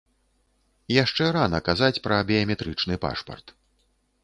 Яшчэ 1.03 1.27
рана 1.35 1.59
казаць 1.69 2.01
пра 2.07 2.19
біяметрычны 2.33 2.95
пашпарт. 3.07 3.57